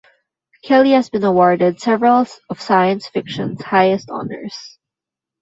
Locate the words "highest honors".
3.61-4.79